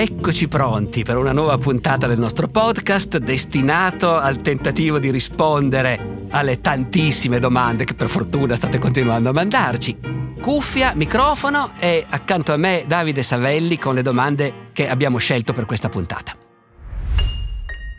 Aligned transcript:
Eccoci 0.00 0.48
pronti 0.48 1.04
per 1.04 1.18
una 1.18 1.32
nuova 1.32 1.58
puntata 1.58 2.06
del 2.06 2.18
nostro 2.18 2.48
podcast 2.48 3.18
destinato 3.18 4.16
al 4.16 4.40
tentativo 4.40 4.98
di 4.98 5.10
rispondere 5.10 6.24
alle 6.30 6.62
tantissime 6.62 7.38
domande 7.38 7.84
che 7.84 7.92
per 7.92 8.08
fortuna 8.08 8.54
state 8.54 8.78
continuando 8.78 9.28
a 9.28 9.32
mandarci. 9.34 9.98
Cuffia, 10.40 10.94
microfono 10.94 11.72
e 11.78 12.06
accanto 12.08 12.54
a 12.54 12.56
me 12.56 12.84
Davide 12.86 13.22
Savelli 13.22 13.76
con 13.76 13.94
le 13.94 14.00
domande 14.00 14.68
che 14.72 14.88
abbiamo 14.88 15.18
scelto 15.18 15.52
per 15.52 15.66
questa 15.66 15.90
puntata. 15.90 16.34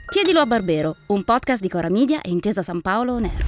Chiedilo 0.10 0.40
a 0.40 0.48
Barbero, 0.48 0.96
un 1.10 1.24
podcast 1.24 1.62
di 1.62 1.70
Cora 1.70 1.92
Media 1.92 2.20
e 2.22 2.32
Intesa 2.32 2.64
San 2.64 2.82
Paolo 2.82 3.14
On 3.14 3.26
Air. 3.26 3.46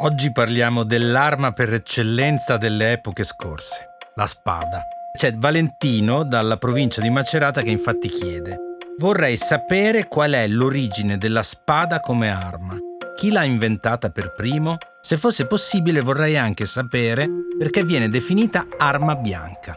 Oggi 0.00 0.32
parliamo 0.32 0.82
dell'arma 0.82 1.52
per 1.52 1.72
eccellenza 1.72 2.56
delle 2.56 2.90
epoche 2.90 3.22
scorse, 3.22 3.90
la 4.16 4.26
spada. 4.26 4.82
C'è 5.16 5.32
Valentino 5.32 6.24
dalla 6.24 6.56
provincia 6.56 7.00
di 7.00 7.08
Macerata 7.08 7.62
che 7.62 7.70
infatti 7.70 8.08
chiede 8.08 8.58
Vorrei 8.98 9.36
sapere 9.36 10.08
qual 10.08 10.32
è 10.32 10.48
l'origine 10.48 11.18
della 11.18 11.44
spada 11.44 12.00
come 12.00 12.30
arma. 12.30 12.76
Chi 13.16 13.30
l'ha 13.30 13.44
inventata 13.44 14.10
per 14.10 14.32
primo? 14.32 14.76
Se 15.00 15.16
fosse 15.16 15.46
possibile 15.46 16.00
vorrei 16.00 16.36
anche 16.36 16.64
sapere 16.64 17.28
perché 17.56 17.84
viene 17.84 18.08
definita 18.08 18.66
arma 18.76 19.14
bianca. 19.14 19.76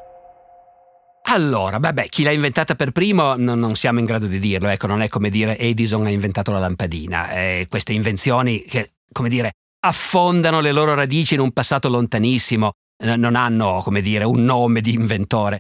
Allora, 1.30 1.78
vabbè, 1.78 2.10
chi 2.10 2.24
l'ha 2.24 2.32
inventata 2.32 2.74
per 2.74 2.92
primo 2.92 3.36
non, 3.36 3.60
non, 3.60 3.76
siamo 3.76 4.00
in 4.00 4.06
grado 4.06 4.26
di 4.26 4.40
dirlo, 4.40 4.70
ecco, 4.70 4.88
non 4.88 5.04
è 5.04 5.08
come 5.08 5.30
dire 5.30 5.56
Edison 5.60 6.08
ha 6.08 6.10
inventato 6.10 6.52
la 6.52 6.60
lampadina. 6.60 7.30
Eh, 7.30 7.68
queste 7.70 7.94
invenzioni 7.94 8.64
che, 8.64 8.94
come 9.12 9.30
dire, 9.30 9.52
affondano 9.82 10.62
le 10.62 10.72
loro 10.72 10.96
radici 10.96 11.36
in 11.36 11.42
un 11.42 11.52
passato 11.52 11.90
lontanissimo, 11.90 12.72
non 13.04 13.36
hanno, 13.36 13.82
come 13.84 14.02
dire, 14.02 14.24
un 14.24 14.44
nome 14.44 14.82
di 14.82 14.94
inventore. 14.94 15.60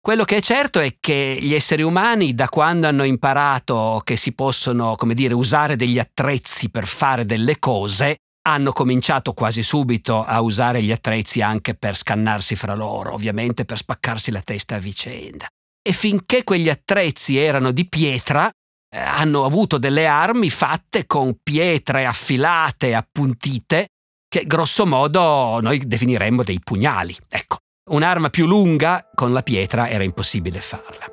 Quello 0.00 0.24
che 0.24 0.36
è 0.36 0.40
certo 0.40 0.80
è 0.80 0.96
che 0.98 1.38
gli 1.40 1.52
esseri 1.52 1.82
umani, 1.82 2.34
da 2.34 2.48
quando 2.48 2.86
hanno 2.86 3.04
imparato 3.04 4.00
che 4.02 4.16
si 4.16 4.32
possono, 4.32 4.94
come 4.96 5.12
dire, 5.12 5.34
usare 5.34 5.76
degli 5.76 5.98
attrezzi 5.98 6.70
per 6.70 6.86
fare 6.86 7.26
delle 7.26 7.58
cose, 7.58 8.16
hanno 8.48 8.72
cominciato 8.72 9.34
quasi 9.34 9.62
subito 9.62 10.24
a 10.24 10.40
usare 10.40 10.82
gli 10.82 10.90
attrezzi 10.90 11.42
anche 11.42 11.74
per 11.74 11.96
scannarsi 11.96 12.56
fra 12.56 12.74
loro, 12.74 13.12
ovviamente 13.12 13.66
per 13.66 13.76
spaccarsi 13.76 14.30
la 14.30 14.40
testa 14.40 14.76
a 14.76 14.78
vicenda. 14.78 15.46
E 15.82 15.92
finché 15.92 16.44
quegli 16.44 16.70
attrezzi 16.70 17.36
erano 17.36 17.70
di 17.70 17.86
pietra, 17.86 18.48
eh, 18.48 18.98
hanno 18.98 19.44
avuto 19.44 19.76
delle 19.76 20.06
armi 20.06 20.48
fatte 20.48 21.06
con 21.06 21.38
pietre 21.42 22.06
affilate 22.06 22.94
appuntite 22.94 23.88
che 24.30 24.44
grosso 24.46 24.86
modo 24.86 25.58
noi 25.60 25.84
definiremmo 25.84 26.44
dei 26.44 26.60
pugnali. 26.62 27.16
Ecco, 27.28 27.56
un'arma 27.90 28.30
più 28.30 28.46
lunga 28.46 29.10
con 29.12 29.32
la 29.32 29.42
pietra 29.42 29.88
era 29.88 30.04
impossibile 30.04 30.60
farla. 30.60 31.06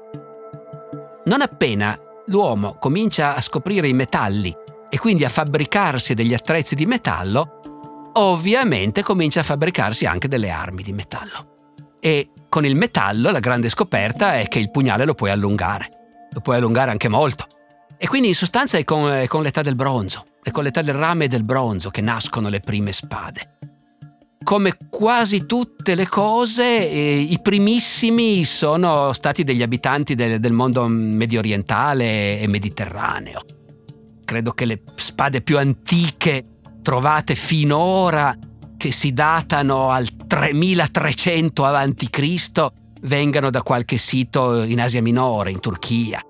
Non 1.25 1.41
appena 1.41 1.99
l'uomo 2.27 2.77
comincia 2.77 3.33
a 3.35 3.41
scoprire 3.41 3.87
i 3.87 3.93
metalli 3.93 4.55
e 4.87 4.99
quindi 4.99 5.25
a 5.25 5.29
fabbricarsi 5.29 6.13
degli 6.13 6.35
attrezzi 6.35 6.75
di 6.75 6.85
metallo, 6.85 8.11
ovviamente 8.13 9.01
comincia 9.01 9.39
a 9.39 9.43
fabbricarsi 9.43 10.05
anche 10.05 10.27
delle 10.27 10.51
armi 10.51 10.83
di 10.83 10.93
metallo. 10.93 11.55
E 11.99 12.29
con 12.47 12.65
il 12.65 12.75
metallo 12.75 13.31
la 13.31 13.39
grande 13.39 13.69
scoperta 13.69 14.37
è 14.37 14.47
che 14.47 14.59
il 14.59 14.69
pugnale 14.69 15.05
lo 15.05 15.15
puoi 15.15 15.31
allungare, 15.31 15.89
lo 16.31 16.39
puoi 16.39 16.57
allungare 16.57 16.91
anche 16.91 17.09
molto. 17.09 17.47
E 17.99 18.07
quindi 18.07 18.29
in 18.29 18.35
sostanza 18.35 18.77
è 18.77 18.83
con, 18.83 19.11
è 19.11 19.27
con 19.27 19.41
l'età 19.41 19.61
del 19.61 19.75
bronzo. 19.75 20.25
È 20.43 20.51
con 20.51 20.63
l'età 20.63 20.81
del 20.81 20.93
rame 20.93 21.25
e 21.25 21.27
del 21.27 21.43
bronzo 21.43 21.89
che 21.89 22.01
nascono 22.01 22.47
le 22.49 22.59
prime 22.59 22.91
spade. 22.91 23.55
Come 24.43 24.77
quasi 24.89 25.45
tutte 25.45 25.95
le 25.95 26.07
cose, 26.07 26.89
eh, 26.89 27.17
i 27.17 27.39
primissimi 27.41 28.45
sono 28.45 29.11
stati 29.13 29.43
degli 29.43 29.61
abitanti 29.61 30.15
del, 30.15 30.39
del 30.39 30.53
mondo 30.53 30.87
medio 30.87 31.39
orientale 31.39 32.39
e 32.39 32.47
mediterraneo. 32.47 33.43
Credo 34.23 34.51
che 34.51 34.65
le 34.65 34.83
spade 34.95 35.41
più 35.41 35.57
antiche 35.57 36.45
trovate 36.81 37.35
finora, 37.35 38.37
che 38.77 38.91
si 38.91 39.11
datano 39.11 39.89
al 39.89 40.07
3300 40.27 41.65
a.C., 41.65 42.67
vengano 43.01 43.49
da 43.49 43.61
qualche 43.63 43.97
sito 43.97 44.61
in 44.63 44.79
Asia 44.79 45.01
Minore, 45.01 45.51
in 45.51 45.59
Turchia. 45.59 46.21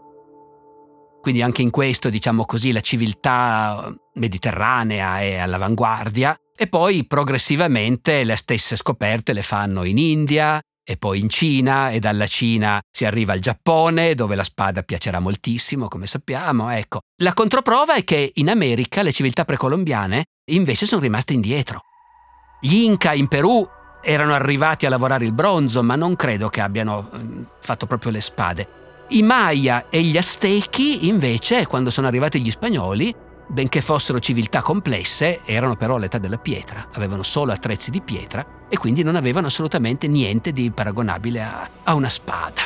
Quindi 1.28 1.44
anche 1.44 1.62
in 1.62 1.72
questo, 1.72 2.10
diciamo 2.10 2.46
così, 2.46 2.72
la 2.72 2.80
civiltà 2.80 3.94
mediterranea 4.14 5.20
è 5.20 5.36
all'avanguardia 5.40 6.34
e 6.56 6.68
poi 6.68 7.06
progressivamente 7.06 8.24
le 8.24 8.38
stesse 8.38 8.78
scoperte 8.78 9.34
le 9.34 9.42
fanno 9.42 9.84
in 9.84 9.98
India 9.98 10.58
e 10.86 10.96
poi 10.96 11.20
in 11.20 11.28
Cina 11.28 11.90
e 11.90 12.00
dalla 12.00 12.28
Cina 12.28 12.80
si 12.90 13.04
arriva 13.04 13.34
al 13.34 13.40
Giappone 13.40 14.16
dove 14.16 14.36
la 14.36 14.46
spada 14.46 14.84
piacerà 14.84 15.20
moltissimo, 15.20 15.90
come 15.90 16.08
sappiamo, 16.08 16.70
ecco. 16.70 17.00
La 17.22 17.34
controprova 17.34 17.96
è 17.96 18.06
che 18.06 18.32
in 18.36 18.48
America 18.48 19.02
le 19.02 19.12
civiltà 19.12 19.44
precolombiane 19.44 20.28
invece 20.52 20.86
sono 20.86 21.02
rimaste 21.02 21.34
indietro. 21.34 21.82
Gli 22.62 22.76
Inca 22.76 23.12
in 23.12 23.28
Perù 23.28 23.68
erano 24.02 24.34
arrivati 24.34 24.86
a 24.86 24.90
lavorare 24.90 25.26
il 25.26 25.34
bronzo, 25.34 25.84
ma 25.84 25.98
non 25.98 26.16
credo 26.16 26.48
che 26.48 26.62
abbiano 26.62 27.10
mm, 27.14 27.44
fatto 27.60 27.86
proprio 27.86 28.12
le 28.12 28.22
spade. 28.22 28.86
I 29.10 29.22
Maya 29.22 29.90
e 29.90 30.02
gli 30.02 30.18
Aztechi, 30.18 31.08
invece, 31.08 31.66
quando 31.66 31.90
sono 31.90 32.08
arrivati 32.08 32.42
gli 32.42 32.52
spagnoli, 32.52 33.16
benché 33.48 33.80
fossero 33.80 34.20
civiltà 34.20 34.62
complesse, 34.62 35.42
erano 35.46 35.78
però 35.78 35.96
all'età 35.96 36.18
della 36.18 36.38
pietra, 36.38 36.90
avevano 36.94 37.24
solo 37.24 37.54
attrezzi 37.54 37.90
di 37.90 38.02
pietra 38.02 38.66
e 38.68 38.78
quindi 38.78 39.04
non 39.04 39.16
avevano 39.16 39.48
assolutamente 39.48 40.08
niente 40.08 40.52
di 40.52 40.72
paragonabile 40.72 41.42
a, 41.42 41.70
a 41.84 41.94
una 41.94 42.10
spada. 42.10 42.64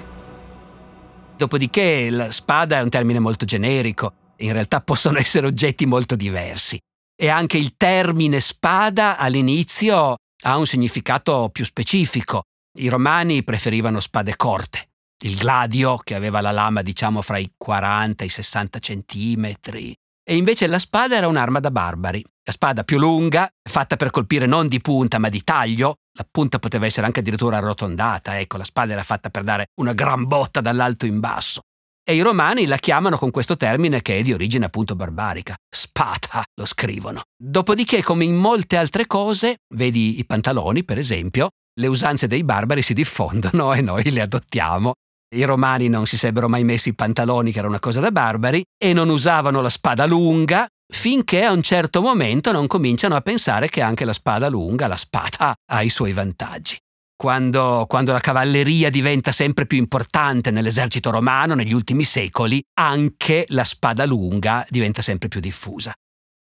Dopodiché 1.37 2.09
la 2.09 2.31
spada 2.31 2.79
è 2.79 2.81
un 2.81 2.89
termine 2.89 3.19
molto 3.19 3.45
generico, 3.45 4.13
in 4.37 4.53
realtà 4.53 4.81
possono 4.81 5.19
essere 5.19 5.45
oggetti 5.45 5.85
molto 5.85 6.15
diversi 6.15 6.79
e 7.15 7.29
anche 7.29 7.57
il 7.57 7.75
termine 7.77 8.39
spada 8.39 9.15
all'inizio 9.17 10.15
ha 10.43 10.57
un 10.57 10.65
significato 10.65 11.49
più 11.51 11.63
specifico. 11.65 12.41
I 12.79 12.87
romani 12.87 13.43
preferivano 13.43 13.99
spade 13.99 14.35
corte, 14.35 14.87
il 15.23 15.37
gladio 15.37 15.97
che 15.97 16.15
aveva 16.15 16.41
la 16.41 16.51
lama 16.51 16.81
diciamo 16.81 17.21
fra 17.21 17.37
i 17.37 17.51
40 17.57 18.23
e 18.23 18.27
i 18.27 18.29
60 18.29 18.79
centimetri. 18.79 19.95
E 20.23 20.35
invece 20.35 20.67
la 20.67 20.79
spada 20.79 21.15
era 21.15 21.27
un'arma 21.27 21.59
da 21.59 21.71
barbari. 21.71 22.23
La 22.43 22.51
spada 22.51 22.83
più 22.83 22.97
lunga, 22.97 23.49
fatta 23.61 23.97
per 23.97 24.09
colpire 24.09 24.45
non 24.45 24.67
di 24.67 24.81
punta 24.81 25.19
ma 25.19 25.29
di 25.29 25.43
taglio, 25.43 25.95
la 26.17 26.25
punta 26.29 26.57
poteva 26.59 26.85
essere 26.85 27.05
anche 27.05 27.19
addirittura 27.19 27.57
arrotondata, 27.57 28.39
ecco, 28.39 28.57
la 28.57 28.63
spada 28.63 28.93
era 28.93 29.03
fatta 29.03 29.29
per 29.29 29.43
dare 29.43 29.67
una 29.79 29.93
gran 29.93 30.25
botta 30.25 30.61
dall'alto 30.61 31.05
in 31.05 31.19
basso. 31.19 31.61
E 32.03 32.15
i 32.15 32.21
romani 32.21 32.65
la 32.65 32.77
chiamano 32.77 33.17
con 33.17 33.29
questo 33.29 33.57
termine 33.57 34.01
che 34.01 34.17
è 34.17 34.21
di 34.23 34.33
origine 34.33 34.65
appunto 34.65 34.95
barbarica. 34.95 35.55
Spada 35.69 36.43
lo 36.55 36.65
scrivono. 36.65 37.21
Dopodiché, 37.37 38.01
come 38.01 38.23
in 38.23 38.35
molte 38.35 38.75
altre 38.75 39.05
cose, 39.05 39.57
vedi 39.75 40.17
i 40.17 40.25
pantaloni 40.25 40.83
per 40.83 40.97
esempio, 40.97 41.49
le 41.79 41.87
usanze 41.87 42.27
dei 42.27 42.43
barbari 42.43 42.81
si 42.81 42.93
diffondono 42.93 43.73
e 43.75 43.81
noi 43.81 44.09
le 44.09 44.21
adottiamo 44.21 44.93
i 45.33 45.43
romani 45.43 45.87
non 45.87 46.05
si 46.05 46.17
sarebbero 46.17 46.49
mai 46.49 46.63
messi 46.63 46.89
i 46.89 46.93
pantaloni, 46.93 47.51
che 47.51 47.59
era 47.59 47.67
una 47.67 47.79
cosa 47.79 47.99
da 47.99 48.11
barbari, 48.11 48.63
e 48.77 48.93
non 48.93 49.09
usavano 49.09 49.61
la 49.61 49.69
spada 49.69 50.05
lunga, 50.05 50.67
finché 50.91 51.43
a 51.43 51.51
un 51.51 51.61
certo 51.61 52.01
momento 52.01 52.51
non 52.51 52.67
cominciano 52.67 53.15
a 53.15 53.21
pensare 53.21 53.69
che 53.69 53.81
anche 53.81 54.03
la 54.03 54.13
spada 54.13 54.49
lunga, 54.49 54.87
la 54.87 54.97
spada, 54.97 55.53
ha 55.71 55.81
i 55.81 55.89
suoi 55.89 56.11
vantaggi. 56.11 56.77
Quando, 57.15 57.85
quando, 57.87 58.11
la 58.11 58.19
cavalleria 58.19 58.89
diventa 58.89 59.31
sempre 59.31 59.67
più 59.67 59.77
importante 59.77 60.51
nell'esercito 60.51 61.11
romano 61.11 61.53
negli 61.53 61.73
ultimi 61.73 62.03
secoli, 62.03 62.61
anche 62.79 63.45
la 63.49 63.63
spada 63.63 64.05
lunga 64.05 64.65
diventa 64.69 65.01
sempre 65.01 65.27
più 65.27 65.39
diffusa. 65.39 65.93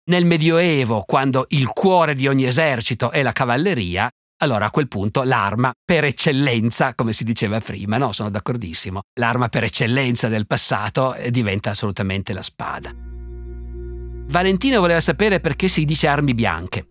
Nel 0.08 0.24
Medioevo, 0.24 1.02
quando 1.04 1.46
il 1.48 1.66
cuore 1.68 2.14
di 2.14 2.26
ogni 2.28 2.44
esercito 2.44 3.10
è 3.10 3.22
la 3.22 3.32
cavalleria, 3.32 4.08
allora 4.38 4.66
a 4.66 4.70
quel 4.70 4.88
punto 4.88 5.22
l'arma 5.22 5.72
per 5.84 6.04
eccellenza, 6.04 6.94
come 6.94 7.12
si 7.12 7.24
diceva 7.24 7.60
prima, 7.60 7.96
no, 7.96 8.12
sono 8.12 8.30
d'accordissimo, 8.30 9.00
l'arma 9.18 9.48
per 9.48 9.64
eccellenza 9.64 10.28
del 10.28 10.46
passato 10.46 11.14
eh, 11.14 11.30
diventa 11.30 11.70
assolutamente 11.70 12.32
la 12.32 12.42
spada. 12.42 12.92
Valentino 14.30 14.80
voleva 14.80 15.00
sapere 15.00 15.40
perché 15.40 15.68
si 15.68 15.84
dice 15.84 16.06
armi 16.06 16.34
bianche. 16.34 16.86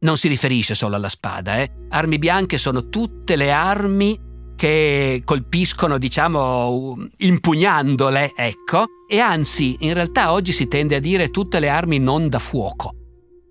Non 0.00 0.16
si 0.16 0.28
riferisce 0.28 0.74
solo 0.74 0.96
alla 0.96 1.08
spada, 1.08 1.58
eh? 1.58 1.70
Armi 1.88 2.18
bianche 2.18 2.58
sono 2.58 2.88
tutte 2.88 3.36
le 3.36 3.50
armi 3.50 4.30
che 4.54 5.22
colpiscono, 5.24 5.98
diciamo, 5.98 6.96
impugnandole, 7.18 8.32
ecco, 8.36 8.84
e 9.08 9.18
anzi, 9.18 9.76
in 9.80 9.94
realtà 9.94 10.32
oggi 10.32 10.52
si 10.52 10.68
tende 10.68 10.96
a 10.96 11.00
dire 11.00 11.30
tutte 11.30 11.58
le 11.58 11.68
armi 11.68 11.98
non 11.98 12.28
da 12.28 12.38
fuoco 12.38 12.96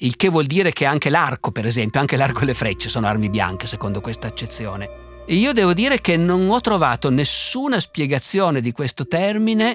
il 0.02 0.16
che 0.16 0.30
vuol 0.30 0.46
dire 0.46 0.72
che 0.72 0.86
anche 0.86 1.10
l'arco, 1.10 1.52
per 1.52 1.66
esempio, 1.66 2.00
anche 2.00 2.18
l'arco 2.18 2.42
e 2.42 2.46
le 2.46 2.54
frecce 2.54 2.90
sono 2.90 3.08
armi 3.08 3.30
bianche, 3.30 3.68
secondo 3.68 4.02
questa 4.02 4.28
accezione. 4.28 5.24
E 5.26 5.36
io 5.36 5.54
devo 5.54 5.74
dire 5.74 6.02
che 6.02 6.18
non 6.18 6.50
ho 6.50 6.62
trovato 6.62 7.10
nessuna 7.10 7.80
spiegazione 7.80 8.62
di 8.62 8.72
questo 8.72 9.08
termine 9.08 9.74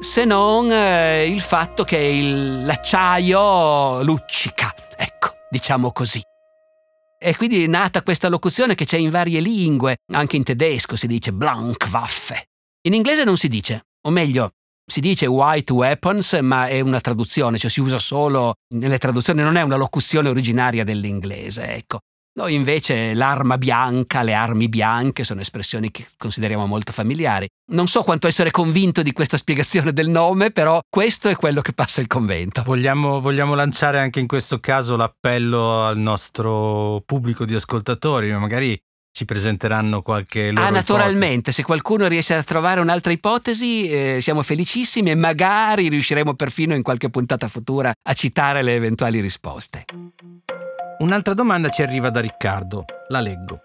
se 0.00 0.24
non 0.24 0.70
eh, 0.70 1.28
il 1.28 1.40
fatto 1.40 1.84
che 1.84 1.96
il, 1.98 2.64
l'acciaio 2.64 4.02
luccica, 4.02 4.74
ecco, 4.96 5.30
diciamo 5.50 5.92
così. 5.92 6.20
E 7.18 7.36
quindi 7.36 7.64
è 7.64 7.66
nata 7.66 8.02
questa 8.02 8.28
locuzione 8.28 8.74
che 8.74 8.84
c'è 8.84 8.98
in 8.98 9.10
varie 9.10 9.40
lingue, 9.40 9.96
anche 10.12 10.36
in 10.36 10.44
tedesco 10.44 10.96
si 10.96 11.06
dice 11.06 11.32
Blankwaffe. 11.32 12.44
In 12.82 12.94
inglese 12.94 13.24
non 13.24 13.36
si 13.36 13.48
dice, 13.48 13.86
o 14.06 14.10
meglio, 14.10 14.52
si 14.86 15.00
dice 15.00 15.26
white 15.26 15.72
weapons, 15.72 16.38
ma 16.42 16.66
è 16.66 16.80
una 16.80 17.00
traduzione, 17.00 17.58
cioè 17.58 17.70
si 17.70 17.80
usa 17.80 17.98
solo 17.98 18.54
nelle 18.74 18.98
traduzioni, 18.98 19.42
non 19.42 19.56
è 19.56 19.62
una 19.62 19.76
locuzione 19.76 20.28
originaria 20.28 20.84
dell'inglese, 20.84 21.74
ecco. 21.74 21.98
Noi 22.36 22.52
invece 22.52 23.14
l'arma 23.14 23.56
bianca, 23.56 24.20
le 24.22 24.34
armi 24.34 24.68
bianche 24.68 25.24
sono 25.24 25.40
espressioni 25.40 25.90
che 25.90 26.06
consideriamo 26.18 26.66
molto 26.66 26.92
familiari. 26.92 27.48
Non 27.72 27.86
so 27.86 28.02
quanto 28.02 28.28
essere 28.28 28.50
convinto 28.50 29.00
di 29.00 29.12
questa 29.12 29.38
spiegazione 29.38 29.94
del 29.94 30.10
nome, 30.10 30.50
però 30.50 30.80
questo 30.86 31.30
è 31.30 31.36
quello 31.36 31.62
che 31.62 31.72
passa 31.72 32.02
il 32.02 32.06
convento. 32.06 32.62
Vogliamo, 32.62 33.22
vogliamo 33.22 33.54
lanciare 33.54 33.98
anche 34.00 34.20
in 34.20 34.26
questo 34.26 34.60
caso 34.60 34.96
l'appello 34.96 35.82
al 35.82 35.96
nostro 35.96 37.02
pubblico 37.06 37.46
di 37.46 37.54
ascoltatori, 37.54 38.30
magari 38.32 38.78
ci 39.16 39.24
presenteranno 39.24 40.02
qualche 40.02 40.50
loro 40.50 40.66
Ah, 40.66 40.68
naturalmente, 40.68 41.36
ipotesi. 41.36 41.56
se 41.56 41.62
qualcuno 41.62 42.06
riesce 42.06 42.34
a 42.34 42.42
trovare 42.42 42.80
un'altra 42.80 43.12
ipotesi, 43.12 43.88
eh, 43.88 44.18
siamo 44.20 44.42
felicissimi 44.42 45.08
e 45.10 45.14
magari 45.14 45.88
riusciremo 45.88 46.34
perfino 46.34 46.74
in 46.74 46.82
qualche 46.82 47.08
puntata 47.08 47.48
futura 47.48 47.94
a 48.02 48.12
citare 48.12 48.60
le 48.62 48.74
eventuali 48.74 49.20
risposte. 49.20 49.86
Un'altra 50.98 51.32
domanda 51.32 51.70
ci 51.70 51.80
arriva 51.80 52.10
da 52.10 52.20
Riccardo, 52.20 52.84
la 53.08 53.20
leggo. 53.20 53.60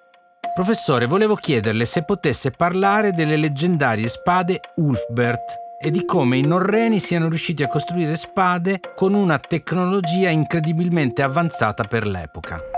Professore, 0.56 1.06
volevo 1.06 1.36
chiederle 1.36 1.84
se 1.84 2.06
potesse 2.06 2.52
parlare 2.52 3.12
delle 3.12 3.36
leggendarie 3.36 4.08
spade 4.08 4.62
Ulfbert 4.78 5.60
e 5.82 5.92
di 5.92 6.06
come 6.06 6.38
i 6.38 6.44
norreni 6.44 6.98
siano 6.98 7.28
riusciti 7.28 7.62
a 7.62 7.68
costruire 7.68 8.16
spade 8.16 8.80
con 8.96 9.14
una 9.14 9.38
tecnologia 9.38 10.30
incredibilmente 10.30 11.22
avanzata 11.22 11.84
per 11.84 12.08
l'epoca. 12.08 12.71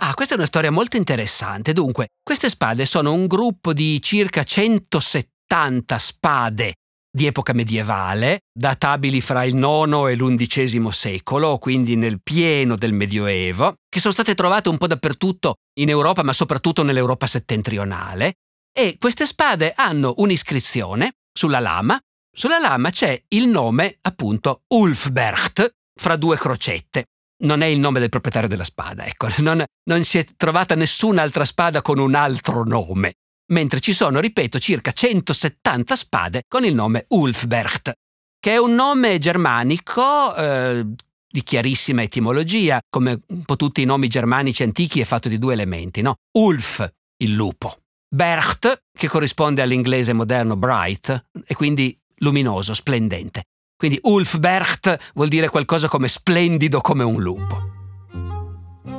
Ah, 0.00 0.14
questa 0.14 0.34
è 0.34 0.36
una 0.36 0.46
storia 0.46 0.70
molto 0.70 0.96
interessante. 0.96 1.72
Dunque, 1.72 2.08
queste 2.22 2.50
spade 2.50 2.86
sono 2.86 3.12
un 3.12 3.26
gruppo 3.26 3.72
di 3.72 4.00
circa 4.00 4.44
170 4.44 5.98
spade 5.98 6.74
di 7.10 7.26
epoca 7.26 7.52
medievale, 7.52 8.42
databili 8.52 9.20
fra 9.20 9.42
il 9.42 9.56
IX 9.56 10.08
e 10.08 10.14
l'undicesimo 10.14 10.92
secolo, 10.92 11.58
quindi 11.58 11.96
nel 11.96 12.20
pieno 12.22 12.76
del 12.76 12.92
Medioevo, 12.92 13.74
che 13.88 13.98
sono 13.98 14.12
state 14.12 14.36
trovate 14.36 14.68
un 14.68 14.78
po' 14.78 14.86
dappertutto 14.86 15.56
in 15.80 15.88
Europa, 15.88 16.22
ma 16.22 16.32
soprattutto 16.32 16.84
nell'Europa 16.84 17.26
settentrionale. 17.26 18.34
E 18.72 18.98
queste 19.00 19.26
spade 19.26 19.72
hanno 19.74 20.14
un'iscrizione 20.18 21.14
sulla 21.32 21.58
lama. 21.58 21.98
Sulla 22.30 22.60
lama 22.60 22.90
c'è 22.90 23.20
il 23.30 23.48
nome, 23.48 23.98
appunto, 24.02 24.62
Ulfbert, 24.68 25.70
fra 25.98 26.14
due 26.14 26.36
crocette 26.36 27.06
non 27.40 27.60
è 27.60 27.66
il 27.66 27.78
nome 27.78 28.00
del 28.00 28.08
proprietario 28.08 28.48
della 28.48 28.64
spada, 28.64 29.04
ecco, 29.04 29.28
non, 29.38 29.64
non, 29.84 30.04
si 30.04 30.18
è 30.18 30.26
trovata 30.36 30.74
nessun'altra 30.74 31.44
spada 31.44 31.82
con 31.82 31.98
un 31.98 32.14
altro 32.14 32.64
nome, 32.64 33.14
mentre 33.52 33.80
ci 33.80 33.92
sono, 33.92 34.20
ripeto, 34.20 34.58
circa 34.58 34.92
170 34.92 35.96
spade 35.96 36.42
con 36.48 36.64
il 36.64 36.74
nome 36.74 37.04
Ulfbert, 37.08 37.92
che 38.40 38.52
è 38.52 38.56
un 38.56 38.74
nome 38.74 39.18
germanico 39.18 40.34
eh, 40.34 40.86
di 41.30 41.42
chiarissima 41.42 42.02
etimologia, 42.02 42.80
come 42.88 43.20
un 43.28 43.42
po' 43.42 43.56
tutti 43.56 43.82
i 43.82 43.84
nomi 43.84 44.08
germanici 44.08 44.62
antichi 44.62 45.00
è 45.00 45.04
fatto 45.04 45.28
di 45.28 45.38
due 45.38 45.52
elementi, 45.52 46.00
no? 46.00 46.16
Ulf, 46.38 46.88
il 47.18 47.32
lupo, 47.32 47.82
Bert, 48.08 48.84
che 48.90 49.08
corrisponde 49.08 49.60
all'inglese 49.60 50.14
moderno 50.14 50.56
bright, 50.56 51.26
e 51.44 51.54
quindi 51.54 51.96
luminoso, 52.16 52.72
splendente. 52.72 53.44
Quindi 53.78 54.00
Ulfbert 54.02 55.12
vuol 55.14 55.28
dire 55.28 55.48
qualcosa 55.48 55.86
come 55.86 56.08
splendido 56.08 56.80
come 56.80 57.04
un 57.04 57.22
lupo. 57.22 57.70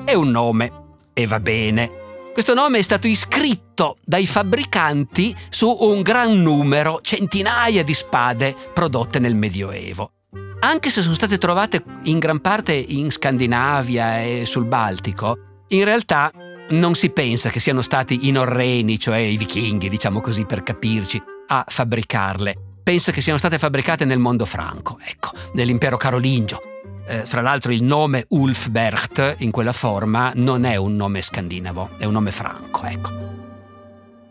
È 0.06 0.14
un 0.14 0.32
nome, 0.32 0.72
e 1.12 1.28
va 1.28 1.42
bene. 1.42 1.92
Questo 2.32 2.54
nome 2.54 2.78
è 2.78 2.82
stato 2.82 3.06
iscritto 3.06 3.98
dai 4.06 4.26
fabbricanti 4.26 5.36
su 5.50 5.70
un 5.82 6.02
gran 6.02 6.42
numero, 6.42 7.02
centinaia 7.02 7.84
di 7.84 7.94
spade 7.94 8.56
prodotte 8.74 9.20
nel 9.20 9.36
Medioevo. 9.36 10.14
Anche 10.62 10.90
se 10.90 11.02
sono 11.02 11.14
state 11.14 11.38
trovate 11.38 11.84
in 12.04 12.18
gran 12.18 12.40
parte 12.40 12.72
in 12.72 13.12
Scandinavia 13.12 14.24
e 14.24 14.46
sul 14.46 14.64
Baltico, 14.64 15.66
in 15.70 15.84
realtà 15.84 16.32
non 16.70 16.96
si 16.96 17.10
pensa 17.10 17.50
che 17.50 17.60
siano 17.60 17.82
stati 17.82 18.30
i 18.30 18.32
norreni, 18.32 18.98
cioè 18.98 19.18
i 19.18 19.36
vichinghi, 19.36 19.90
diciamo 19.90 20.22
così 20.22 20.46
per 20.46 20.64
capirci, 20.64 21.22
a 21.48 21.66
fabbricarle 21.68 22.68
pensa 22.90 23.12
che 23.12 23.22
siano 23.22 23.38
state 23.38 23.60
fabbricate 23.60 24.04
nel 24.04 24.18
mondo 24.18 24.46
franco, 24.46 24.98
ecco, 25.06 25.30
nell'impero 25.54 25.96
carolingio. 25.96 26.60
Eh, 27.08 27.24
fra 27.24 27.42
l'altro 27.42 27.72
il 27.72 27.84
nome 27.84 28.26
Ulfbert 28.30 29.36
in 29.40 29.52
quella 29.52 29.74
forma 29.74 30.32
non 30.34 30.66
è 30.66 30.76
un 30.76 30.96
nome 30.96 31.22
scandinavo, 31.22 31.92
è 32.00 32.06
un 32.06 32.14
nome 32.14 32.32
franco, 32.32 32.86
ecco. 32.86 33.12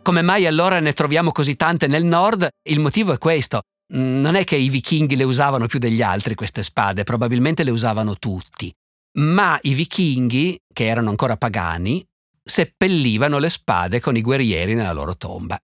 Come 0.03 0.23
mai 0.23 0.45
allora 0.47 0.81
ne 0.81 0.93
troviamo 0.93 1.31
così 1.31 1.55
tante 1.55 1.87
nel 1.87 2.03
nord? 2.03 2.49
Il 2.69 2.81
motivo 2.81 3.13
è 3.13 3.19
questo. 3.19 3.61
Non 3.93 4.35
è 4.35 4.43
che 4.43 4.57
i 4.57 4.71
vichinghi 4.71 5.15
le 5.15 5.23
usavano 5.23 5.67
più 5.67 5.79
degli 5.79 6.03
altri 6.03 6.35
queste 6.35 6.65
spade, 6.65 7.05
probabilmente 7.05 7.63
le 7.63 7.71
usavano 7.71 8.17
tutti. 8.19 8.75
Ma 9.21 9.57
i 9.63 9.73
vichinghi, 9.73 10.59
che 10.73 10.85
erano 10.85 11.11
ancora 11.11 11.37
pagani, 11.37 12.05
seppellivano 12.43 13.39
le 13.39 13.51
spade 13.51 14.01
con 14.01 14.17
i 14.17 14.21
guerrieri 14.21 14.75
nella 14.75 14.91
loro 14.93 15.17
tomba. 15.17 15.57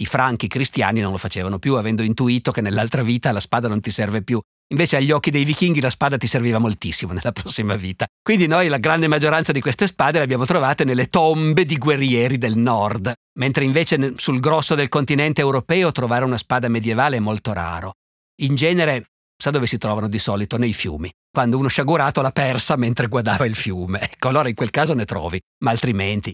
I 0.00 0.06
franchi 0.06 0.46
cristiani 0.46 1.00
non 1.00 1.10
lo 1.10 1.18
facevano 1.18 1.58
più, 1.58 1.74
avendo 1.74 2.02
intuito 2.02 2.52
che 2.52 2.60
nell'altra 2.60 3.02
vita 3.02 3.32
la 3.32 3.40
spada 3.40 3.68
non 3.68 3.80
ti 3.80 3.90
serve 3.90 4.22
più. 4.22 4.40
Invece 4.70 4.96
agli 4.96 5.10
occhi 5.10 5.30
dei 5.30 5.44
vichinghi 5.44 5.80
la 5.80 5.90
spada 5.90 6.18
ti 6.18 6.26
serviva 6.26 6.58
moltissimo 6.58 7.12
nella 7.12 7.32
prossima 7.32 7.74
vita. 7.74 8.06
Quindi 8.22 8.46
noi 8.46 8.68
la 8.68 8.76
grande 8.76 9.08
maggioranza 9.08 9.50
di 9.50 9.60
queste 9.60 9.86
spade 9.86 10.18
le 10.18 10.24
abbiamo 10.24 10.44
trovate 10.44 10.84
nelle 10.84 11.08
tombe 11.08 11.64
di 11.64 11.78
guerrieri 11.78 12.36
del 12.36 12.56
nord, 12.56 13.12
mentre 13.38 13.64
invece 13.64 14.12
sul 14.16 14.40
grosso 14.40 14.74
del 14.74 14.88
continente 14.88 15.40
europeo 15.40 15.90
trovare 15.90 16.24
una 16.24 16.38
spada 16.38 16.68
medievale 16.68 17.16
è 17.16 17.20
molto 17.20 17.52
raro. 17.52 17.94
In 18.42 18.54
genere, 18.54 19.06
sa 19.36 19.50
dove 19.50 19.66
si 19.66 19.78
trovano 19.78 20.06
di 20.06 20.18
solito? 20.18 20.58
Nei 20.58 20.74
fiumi. 20.74 21.10
Quando 21.30 21.58
uno 21.58 21.68
sciagurato 21.68 22.20
l'ha 22.20 22.30
persa 22.30 22.76
mentre 22.76 23.08
guardava 23.08 23.46
il 23.46 23.54
fiume. 23.54 24.00
Ecco, 24.02 24.28
allora 24.28 24.48
in 24.48 24.54
quel 24.54 24.70
caso 24.70 24.92
ne 24.94 25.06
trovi, 25.06 25.40
ma 25.64 25.70
altrimenti. 25.70 26.32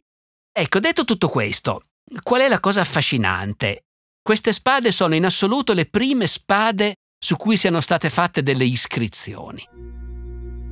Ecco, 0.52 0.80
detto 0.80 1.04
tutto 1.04 1.28
questo, 1.28 1.84
Qual 2.22 2.40
è 2.40 2.48
la 2.48 2.60
cosa 2.60 2.82
affascinante? 2.82 3.84
Queste 4.22 4.52
spade 4.52 4.92
sono 4.92 5.14
in 5.14 5.24
assoluto 5.24 5.72
le 5.72 5.86
prime 5.86 6.26
spade 6.26 6.96
su 7.18 7.36
cui 7.36 7.56
siano 7.56 7.80
state 7.80 8.10
fatte 8.10 8.42
delle 8.42 8.64
iscrizioni. 8.64 9.62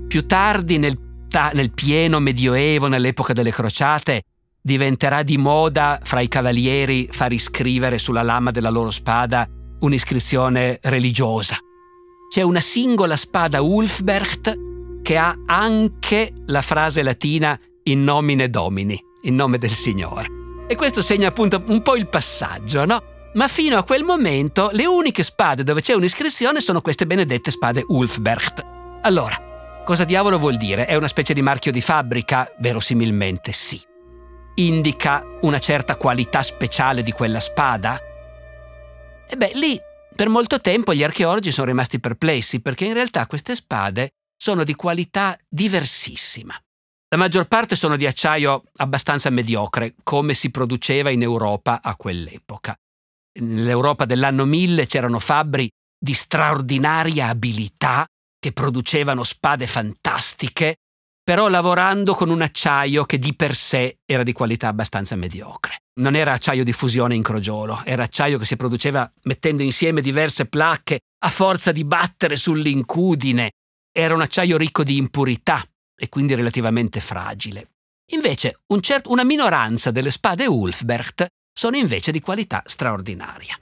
Più 0.08 0.26
tardi, 0.26 0.78
nel, 0.78 0.98
nel 1.52 1.72
pieno 1.72 2.20
medioevo, 2.20 2.88
nell'epoca 2.88 3.32
delle 3.32 3.50
crociate, 3.50 4.22
diventerà 4.60 5.22
di 5.22 5.38
moda 5.38 5.98
fra 6.02 6.20
i 6.20 6.28
cavalieri 6.28 7.08
far 7.10 7.32
iscrivere 7.32 7.98
sulla 7.98 8.22
lama 8.22 8.50
della 8.50 8.70
loro 8.70 8.90
spada 8.90 9.48
un'iscrizione 9.80 10.78
religiosa. 10.82 11.56
C'è 12.30 12.42
una 12.42 12.60
singola 12.60 13.16
spada 13.16 13.62
Ulfbert 13.62 15.00
che 15.02 15.16
ha 15.16 15.34
anche 15.46 16.32
la 16.46 16.62
frase 16.62 17.02
latina 17.02 17.58
in 17.84 18.04
nomine 18.04 18.48
domini, 18.48 18.98
in 19.22 19.34
nome 19.34 19.58
del 19.58 19.72
Signore. 19.72 20.41
E 20.72 20.74
questo 20.74 21.02
segna 21.02 21.28
appunto 21.28 21.62
un 21.66 21.82
po' 21.82 21.96
il 21.96 22.08
passaggio, 22.08 22.86
no? 22.86 23.02
Ma 23.34 23.46
fino 23.46 23.76
a 23.76 23.84
quel 23.84 24.04
momento 24.04 24.70
le 24.72 24.86
uniche 24.86 25.22
spade 25.22 25.64
dove 25.64 25.82
c'è 25.82 25.92
un'iscrizione 25.92 26.62
sono 26.62 26.80
queste 26.80 27.06
benedette 27.06 27.50
spade 27.50 27.84
Ulfbert. 27.86 28.64
Allora, 29.02 29.82
cosa 29.84 30.04
diavolo 30.04 30.38
vuol 30.38 30.56
dire? 30.56 30.86
È 30.86 30.94
una 30.94 31.08
specie 31.08 31.34
di 31.34 31.42
marchio 31.42 31.72
di 31.72 31.82
fabbrica? 31.82 32.50
Verosimilmente 32.58 33.52
sì. 33.52 33.78
Indica 34.54 35.22
una 35.42 35.58
certa 35.58 35.96
qualità 35.96 36.42
speciale 36.42 37.02
di 37.02 37.12
quella 37.12 37.40
spada? 37.40 38.00
E 39.28 39.36
beh, 39.36 39.50
lì 39.56 39.78
per 40.16 40.30
molto 40.30 40.58
tempo 40.58 40.94
gli 40.94 41.04
archeologi 41.04 41.52
sono 41.52 41.66
rimasti 41.66 42.00
perplessi 42.00 42.62
perché 42.62 42.86
in 42.86 42.94
realtà 42.94 43.26
queste 43.26 43.54
spade 43.54 44.12
sono 44.38 44.64
di 44.64 44.74
qualità 44.74 45.36
diversissima. 45.50 46.58
La 47.12 47.18
maggior 47.18 47.46
parte 47.46 47.76
sono 47.76 47.96
di 47.96 48.06
acciaio 48.06 48.62
abbastanza 48.76 49.28
mediocre, 49.28 49.96
come 50.02 50.32
si 50.32 50.50
produceva 50.50 51.10
in 51.10 51.20
Europa 51.20 51.82
a 51.82 51.94
quell'epoca. 51.94 52.74
Nell'Europa 53.38 54.06
dell'anno 54.06 54.46
1000 54.46 54.86
c'erano 54.86 55.18
fabbri 55.18 55.68
di 55.98 56.14
straordinaria 56.14 57.28
abilità 57.28 58.06
che 58.38 58.52
producevano 58.52 59.24
spade 59.24 59.66
fantastiche, 59.66 60.76
però 61.22 61.48
lavorando 61.48 62.14
con 62.14 62.30
un 62.30 62.40
acciaio 62.40 63.04
che 63.04 63.18
di 63.18 63.36
per 63.36 63.54
sé 63.54 63.98
era 64.06 64.22
di 64.22 64.32
qualità 64.32 64.68
abbastanza 64.68 65.14
mediocre. 65.14 65.80
Non 66.00 66.16
era 66.16 66.32
acciaio 66.32 66.64
di 66.64 66.72
fusione 66.72 67.14
in 67.14 67.22
crogiolo, 67.22 67.82
era 67.84 68.04
acciaio 68.04 68.38
che 68.38 68.46
si 68.46 68.56
produceva 68.56 69.10
mettendo 69.24 69.62
insieme 69.62 70.00
diverse 70.00 70.46
placche 70.46 71.00
a 71.24 71.28
forza 71.28 71.72
di 71.72 71.84
battere 71.84 72.36
sull'incudine. 72.36 73.50
Era 73.94 74.14
un 74.14 74.22
acciaio 74.22 74.56
ricco 74.56 74.82
di 74.82 74.96
impurità, 74.96 75.62
e 76.02 76.08
quindi 76.08 76.34
relativamente 76.34 76.98
fragile. 76.98 77.68
Invece 78.10 78.62
un 78.66 78.80
cert- 78.80 79.06
una 79.06 79.22
minoranza 79.22 79.92
delle 79.92 80.10
spade 80.10 80.46
Ulfbert 80.46 81.28
sono 81.56 81.76
invece 81.76 82.10
di 82.10 82.18
qualità 82.18 82.64
straordinaria. 82.66 83.56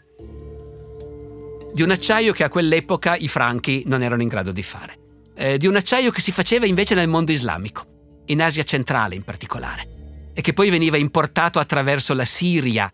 Di 1.74 1.82
un 1.82 1.90
acciaio 1.90 2.32
che 2.32 2.44
a 2.44 2.48
quell'epoca 2.48 3.14
i 3.14 3.28
franchi 3.28 3.82
non 3.84 4.00
erano 4.00 4.22
in 4.22 4.28
grado 4.28 4.52
di 4.52 4.62
fare. 4.62 4.98
Eh, 5.34 5.58
di 5.58 5.66
un 5.66 5.76
acciaio 5.76 6.10
che 6.10 6.22
si 6.22 6.32
faceva 6.32 6.64
invece 6.64 6.94
nel 6.94 7.08
mondo 7.08 7.30
islamico. 7.30 7.84
in 8.26 8.40
Asia 8.40 8.62
centrale 8.62 9.16
in 9.16 9.24
particolare, 9.24 10.30
e 10.32 10.40
che 10.40 10.52
poi 10.52 10.70
veniva 10.70 10.96
importato 10.96 11.58
attraverso 11.58 12.14
la 12.14 12.24
Siria, 12.24 12.90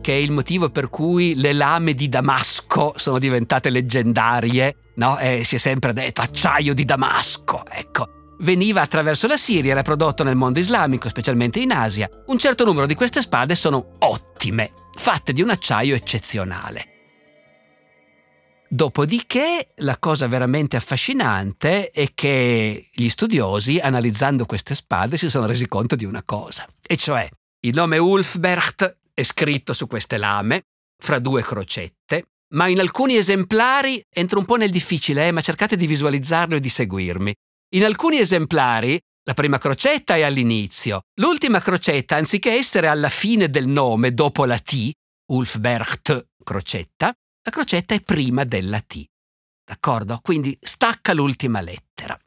che 0.00 0.12
è 0.12 0.16
il 0.16 0.32
motivo 0.32 0.68
per 0.68 0.88
cui 0.88 1.36
le 1.36 1.52
lame 1.52 1.94
di 1.94 2.08
Damasco 2.08 2.94
sono 2.96 3.20
diventate 3.20 3.70
leggendarie, 3.70 4.76
no? 4.96 5.16
E 5.18 5.44
si 5.44 5.54
è 5.54 5.58
sempre 5.58 5.92
detto 5.92 6.22
acciaio 6.22 6.74
di 6.74 6.84
Damasco, 6.84 7.62
ecco 7.70 8.18
veniva 8.40 8.80
attraverso 8.80 9.26
la 9.26 9.36
Siria, 9.36 9.72
era 9.72 9.82
prodotto 9.82 10.22
nel 10.22 10.36
mondo 10.36 10.58
islamico, 10.58 11.08
specialmente 11.08 11.60
in 11.60 11.72
Asia. 11.72 12.08
Un 12.26 12.38
certo 12.38 12.64
numero 12.64 12.86
di 12.86 12.94
queste 12.94 13.20
spade 13.20 13.54
sono 13.54 13.96
ottime, 13.98 14.72
fatte 14.94 15.32
di 15.32 15.42
un 15.42 15.50
acciaio 15.50 15.94
eccezionale. 15.94 16.86
Dopodiché 18.72 19.72
la 19.78 19.98
cosa 19.98 20.28
veramente 20.28 20.76
affascinante 20.76 21.90
è 21.90 22.10
che 22.14 22.88
gli 22.92 23.08
studiosi, 23.08 23.78
analizzando 23.78 24.46
queste 24.46 24.76
spade, 24.76 25.16
si 25.16 25.28
sono 25.28 25.46
resi 25.46 25.66
conto 25.66 25.96
di 25.96 26.04
una 26.04 26.22
cosa, 26.22 26.66
e 26.86 26.96
cioè 26.96 27.28
il 27.62 27.74
nome 27.74 27.98
Ulfbert 27.98 28.98
è 29.12 29.24
scritto 29.24 29.72
su 29.72 29.88
queste 29.88 30.18
lame, 30.18 30.62
fra 30.96 31.18
due 31.18 31.42
crocette, 31.42 32.26
ma 32.54 32.68
in 32.68 32.78
alcuni 32.78 33.16
esemplari 33.16 34.00
entro 34.08 34.38
un 34.38 34.44
po' 34.44 34.56
nel 34.56 34.70
difficile, 34.70 35.26
eh, 35.26 35.32
ma 35.32 35.40
cercate 35.40 35.76
di 35.76 35.86
visualizzarlo 35.86 36.54
e 36.54 36.60
di 36.60 36.68
seguirmi. 36.68 37.34
In 37.72 37.84
alcuni 37.84 38.18
esemplari 38.18 39.00
la 39.22 39.34
prima 39.34 39.58
crocetta 39.58 40.16
è 40.16 40.22
all'inizio, 40.22 41.02
l'ultima 41.20 41.60
crocetta, 41.60 42.16
anziché 42.16 42.54
essere 42.54 42.88
alla 42.88 43.08
fine 43.08 43.48
del 43.48 43.68
nome 43.68 44.12
dopo 44.12 44.44
la 44.44 44.58
T, 44.58 44.90
Ulfbert 45.30 46.30
crocetta, 46.42 47.06
la 47.06 47.50
crocetta 47.50 47.94
è 47.94 48.00
prima 48.00 48.42
della 48.42 48.80
T. 48.80 49.04
D'accordo? 49.64 50.18
Quindi 50.20 50.58
stacca 50.60 51.12
l'ultima 51.12 51.60
lettera. 51.60 52.18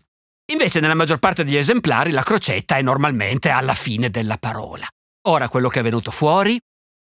Invece 0.52 0.80
nella 0.80 0.94
maggior 0.94 1.20
parte 1.20 1.44
degli 1.44 1.58
esemplari 1.58 2.12
la 2.12 2.24
crocetta 2.24 2.78
è 2.78 2.82
normalmente 2.82 3.50
alla 3.50 3.74
fine 3.74 4.10
della 4.10 4.38
parola. 4.38 4.88
Ora 5.28 5.50
quello 5.50 5.68
che 5.68 5.82
è 5.82 5.84
venuto 5.84 6.12
fuori 6.12 6.58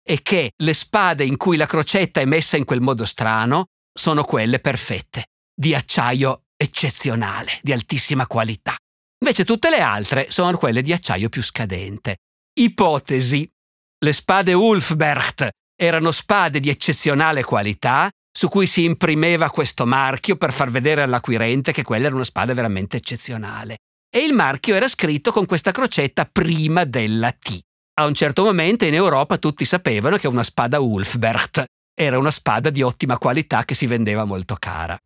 è 0.02 0.20
che 0.20 0.52
le 0.56 0.74
spade 0.74 1.24
in 1.24 1.38
cui 1.38 1.56
la 1.56 1.66
crocetta 1.66 2.20
è 2.20 2.26
messa 2.26 2.58
in 2.58 2.64
quel 2.64 2.82
modo 2.82 3.06
strano 3.06 3.64
sono 3.98 4.24
quelle 4.24 4.60
perfette, 4.60 5.28
di 5.54 5.74
acciaio 5.74 6.42
eccezionale, 6.56 7.58
di 7.62 7.72
altissima 7.72 8.26
qualità. 8.26 8.74
Invece 9.20 9.44
tutte 9.44 9.70
le 9.70 9.80
altre 9.80 10.30
sono 10.30 10.56
quelle 10.56 10.82
di 10.82 10.92
acciaio 10.92 11.28
più 11.28 11.42
scadente. 11.42 12.16
Ipotesi. 12.58 13.48
Le 13.98 14.12
spade 14.12 14.52
Ulfbert 14.52 15.48
erano 15.74 16.10
spade 16.10 16.60
di 16.60 16.68
eccezionale 16.68 17.42
qualità 17.44 18.10
su 18.36 18.48
cui 18.48 18.66
si 18.66 18.84
imprimeva 18.84 19.50
questo 19.50 19.86
marchio 19.86 20.36
per 20.36 20.52
far 20.52 20.70
vedere 20.70 21.02
all'acquirente 21.02 21.72
che 21.72 21.82
quella 21.82 22.06
era 22.06 22.14
una 22.14 22.24
spada 22.24 22.52
veramente 22.52 22.98
eccezionale. 22.98 23.78
E 24.14 24.24
il 24.24 24.34
marchio 24.34 24.74
era 24.74 24.88
scritto 24.88 25.32
con 25.32 25.46
questa 25.46 25.70
crocetta 25.70 26.26
prima 26.30 26.84
della 26.84 27.32
T. 27.32 27.58
A 27.98 28.04
un 28.04 28.12
certo 28.12 28.44
momento 28.44 28.84
in 28.84 28.92
Europa 28.92 29.38
tutti 29.38 29.64
sapevano 29.64 30.18
che 30.18 30.28
una 30.28 30.42
spada 30.42 30.80
Ulfbert 30.80 31.64
era 31.98 32.18
una 32.18 32.30
spada 32.30 32.68
di 32.68 32.82
ottima 32.82 33.16
qualità 33.16 33.64
che 33.64 33.74
si 33.74 33.86
vendeva 33.86 34.24
molto 34.24 34.56
cara. 34.58 34.98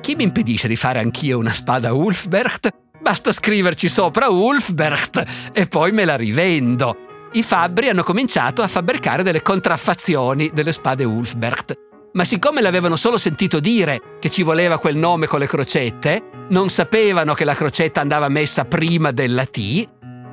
Chi 0.00 0.14
mi 0.14 0.22
impedisce 0.22 0.66
di 0.66 0.76
fare 0.76 0.98
anch'io 0.98 1.38
una 1.38 1.52
spada 1.52 1.92
Ulfbert? 1.92 2.70
Basta 3.00 3.32
scriverci 3.32 3.88
sopra 3.88 4.28
Ulfbert 4.28 5.50
e 5.52 5.66
poi 5.66 5.92
me 5.92 6.04
la 6.04 6.16
rivendo. 6.16 7.28
I 7.32 7.42
fabbri 7.42 7.88
hanno 7.88 8.02
cominciato 8.02 8.62
a 8.62 8.66
fabbricare 8.66 9.22
delle 9.22 9.42
contraffazioni 9.42 10.50
delle 10.52 10.72
spade 10.72 11.04
Ulfbert. 11.04 11.74
Ma 12.14 12.24
siccome 12.24 12.62
l'avevano 12.62 12.96
solo 12.96 13.18
sentito 13.18 13.60
dire 13.60 14.16
che 14.18 14.30
ci 14.30 14.42
voleva 14.42 14.78
quel 14.78 14.96
nome 14.96 15.26
con 15.26 15.38
le 15.38 15.46
crocette, 15.46 16.46
non 16.48 16.70
sapevano 16.70 17.34
che 17.34 17.44
la 17.44 17.54
crocetta 17.54 18.00
andava 18.00 18.28
messa 18.28 18.64
prima 18.64 19.12
della 19.12 19.44
T 19.44 19.88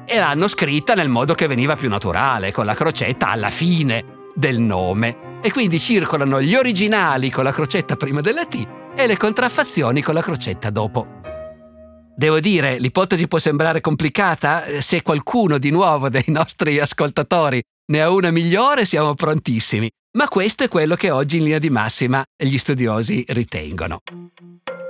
e 0.05 0.17
l'hanno 0.17 0.47
scritta 0.47 0.93
nel 0.93 1.09
modo 1.09 1.35
che 1.35 1.45
veniva 1.45 1.75
più 1.75 1.89
naturale, 1.89 2.51
con 2.51 2.65
la 2.65 2.73
crocetta 2.73 3.27
alla 3.27 3.49
fine 3.49 4.29
del 4.33 4.59
nome. 4.59 5.39
E 5.41 5.51
quindi 5.51 5.77
circolano 5.77 6.41
gli 6.41 6.55
originali 6.55 7.29
con 7.29 7.43
la 7.43 7.51
crocetta 7.51 7.95
prima 7.95 8.21
della 8.21 8.45
T 8.45 8.85
e 8.97 9.05
le 9.05 9.15
contraffazioni 9.15 10.01
con 10.01 10.15
la 10.15 10.21
crocetta 10.21 10.71
dopo. 10.71 11.21
Devo 12.15 12.39
dire, 12.39 12.79
l'ipotesi 12.79 13.27
può 13.27 13.37
sembrare 13.37 13.79
complicata, 13.79 14.63
se 14.81 15.03
qualcuno 15.03 15.59
di 15.59 15.69
nuovo 15.69 16.09
dei 16.09 16.23
nostri 16.27 16.79
ascoltatori 16.79 17.61
ne 17.91 18.01
ha 18.01 18.09
una 18.09 18.31
migliore 18.31 18.85
siamo 18.85 19.13
prontissimi, 19.13 19.87
ma 20.17 20.27
questo 20.27 20.63
è 20.63 20.67
quello 20.67 20.95
che 20.95 21.11
oggi 21.11 21.37
in 21.37 21.43
linea 21.43 21.59
di 21.59 21.69
massima 21.69 22.23
gli 22.35 22.57
studiosi 22.57 23.23
ritengono. 23.27 23.99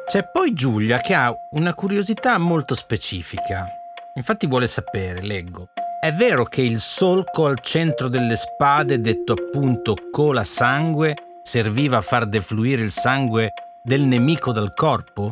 C'è 0.10 0.30
poi 0.32 0.54
Giulia 0.54 1.00
che 1.00 1.14
ha 1.14 1.34
una 1.52 1.74
curiosità 1.74 2.38
molto 2.38 2.76
specifica. 2.76 3.68
Infatti 4.16 4.48
vuole 4.48 4.66
sapere, 4.66 5.22
leggo. 5.22 5.68
È 6.00 6.14
vero 6.14 6.46
che 6.46 6.62
il 6.62 6.80
solco 6.80 7.46
al 7.46 7.60
centro 7.60 8.08
delle 8.08 8.38
spade, 8.38 9.02
detto 9.02 9.34
appunto 9.34 9.96
cola 10.12 10.46
sangue, 10.46 11.14
serviva 11.44 11.98
a 11.98 12.02
far 12.02 12.26
defluire 12.26 12.82
il 12.84 12.92
sangue 12.92 13.52
del 13.88 14.02
nemico 14.02 14.52
dal 14.52 14.74
corpo? 14.74 15.32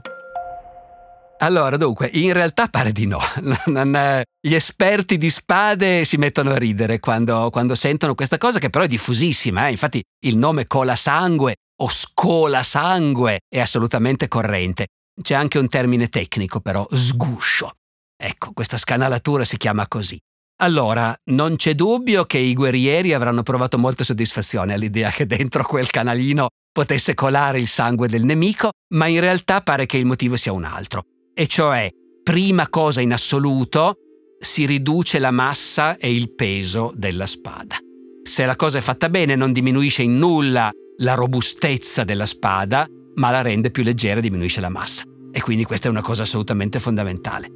Allora, 1.40 1.76
dunque, 1.76 2.10
in 2.14 2.32
realtà 2.32 2.70
pare 2.70 2.94
di 2.94 3.06
no. 3.06 3.20
Gli 4.40 4.54
esperti 4.54 5.18
di 5.18 5.30
spade 5.30 6.06
si 6.06 6.16
mettono 6.16 6.52
a 6.52 6.58
ridere 6.58 7.00
quando, 7.00 7.50
quando 7.52 7.76
sentono 7.76 8.16
questa 8.16 8.38
cosa, 8.38 8.58
che 8.58 8.70
però 8.70 8.86
è 8.86 8.88
diffusissima. 8.88 9.68
Eh? 9.68 9.72
Infatti, 9.72 10.02
il 10.24 10.38
nome 10.38 10.68
cola 10.68 10.96
sangue 10.96 11.56
o 11.82 11.90
scola 11.90 12.64
sangue 12.64 13.42
è 13.50 13.60
assolutamente 13.60 14.30
corrente. 14.30 14.88
C'è 15.22 15.34
anche 15.34 15.60
un 15.60 15.68
termine 15.68 16.08
tecnico, 16.08 16.62
però, 16.62 16.88
sguscio. 16.90 17.74
Ecco, 18.16 18.54
questa 18.54 18.78
scanalatura 18.78 19.44
si 19.44 19.58
chiama 19.58 19.86
così. 19.90 20.18
Allora, 20.62 21.14
non 21.32 21.58
c'è 21.58 21.76
dubbio 21.76 22.24
che 22.24 22.38
i 22.38 22.54
guerrieri 22.54 23.12
avranno 23.12 23.44
provato 23.44 23.78
molta 23.78 24.06
soddisfazione 24.06 24.74
all'idea 24.74 25.10
che 25.10 25.26
dentro 25.26 25.66
quel 25.66 25.90
canalino 25.90 26.48
potesse 26.76 27.14
colare 27.14 27.58
il 27.58 27.70
sangue 27.70 28.10
del 28.10 28.26
nemico, 28.26 28.72
ma 28.90 29.08
in 29.08 29.22
realtà 29.22 29.62
pare 29.62 29.86
che 29.86 29.96
il 29.96 30.06
motivo 30.06 30.36
sia 30.36 30.52
un 30.52 30.66
altro. 30.66 31.06
E 31.34 31.48
cioè, 31.48 31.90
prima 32.22 32.68
cosa 32.68 33.00
in 33.00 33.14
assoluto, 33.14 33.96
si 34.42 34.66
riduce 34.66 35.18
la 35.20 35.32
massa 35.32 35.96
e 35.96 36.14
il 36.14 36.36
peso 36.36 36.92
della 36.94 37.28
spada. 37.28 37.78
Se 38.24 38.46
la 38.46 38.58
cosa 38.58 38.80
è 38.80 38.82
fatta 38.82 39.08
bene 39.08 39.36
non 39.36 39.54
diminuisce 39.54 40.04
in 40.04 40.18
nulla 40.18 40.70
la 40.98 41.14
robustezza 41.14 42.04
della 42.04 42.26
spada, 42.26 42.86
ma 43.14 43.32
la 43.32 43.42
rende 43.42 43.72
più 43.72 43.82
leggera 43.82 44.20
e 44.20 44.24
diminuisce 44.24 44.60
la 44.60 44.68
massa. 44.68 45.04
E 45.32 45.42
quindi 45.42 45.64
questa 45.64 45.88
è 45.88 45.92
una 45.92 46.02
cosa 46.02 46.24
assolutamente 46.24 46.82
fondamentale. 46.82 47.50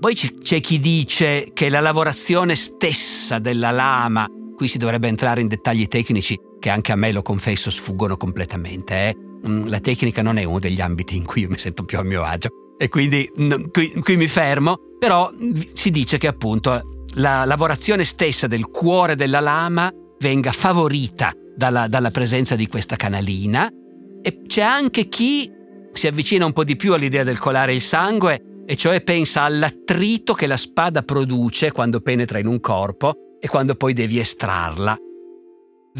Poi 0.00 0.14
c'è 0.14 0.60
chi 0.60 0.80
dice 0.80 1.50
che 1.52 1.68
la 1.68 1.80
lavorazione 1.80 2.54
stessa 2.54 3.38
della 3.38 3.70
lama, 3.70 4.26
qui 4.56 4.66
si 4.66 4.78
dovrebbe 4.78 5.08
entrare 5.08 5.42
in 5.42 5.48
dettagli 5.48 5.88
tecnici, 5.88 6.38
che 6.58 6.70
anche 6.70 6.92
a 6.92 6.96
me, 6.96 7.12
lo 7.12 7.22
confesso, 7.22 7.70
sfuggono 7.70 8.16
completamente. 8.16 8.94
Eh? 9.08 9.16
Mm, 9.48 9.68
la 9.68 9.80
tecnica 9.80 10.22
non 10.22 10.38
è 10.38 10.44
uno 10.44 10.58
degli 10.58 10.80
ambiti 10.80 11.16
in 11.16 11.24
cui 11.24 11.42
io 11.42 11.48
mi 11.48 11.58
sento 11.58 11.84
più 11.84 11.98
a 11.98 12.02
mio 12.02 12.22
agio 12.22 12.48
e 12.78 12.88
quindi 12.88 13.30
no, 13.36 13.68
qui, 13.70 13.92
qui 14.02 14.16
mi 14.16 14.28
fermo, 14.28 14.78
però 14.98 15.30
si 15.74 15.90
dice 15.90 16.18
che 16.18 16.26
appunto 16.26 17.04
la 17.14 17.44
lavorazione 17.44 18.04
stessa 18.04 18.46
del 18.46 18.66
cuore 18.66 19.14
della 19.14 19.40
lama 19.40 19.90
venga 20.18 20.52
favorita 20.52 21.32
dalla, 21.54 21.88
dalla, 21.88 22.10
presenza 22.10 22.54
di 22.54 22.66
questa 22.66 22.96
canalina 22.96 23.70
e 24.22 24.42
c'è 24.46 24.62
anche 24.62 25.08
chi 25.08 25.50
si 25.92 26.06
avvicina 26.06 26.44
un 26.44 26.52
po' 26.52 26.64
di 26.64 26.76
più 26.76 26.92
all'idea 26.92 27.24
del 27.24 27.38
colare 27.38 27.72
il 27.72 27.80
sangue 27.80 28.62
e 28.66 28.76
cioè 28.76 29.00
pensa 29.00 29.42
all'attrito 29.42 30.34
che 30.34 30.46
la 30.46 30.56
spada 30.56 31.02
produce 31.02 31.72
quando 31.72 32.00
penetra 32.00 32.38
in 32.38 32.46
un 32.46 32.60
corpo 32.60 33.14
e 33.40 33.48
quando 33.48 33.74
poi 33.76 33.92
devi 33.92 34.18
estrarla. 34.18 34.96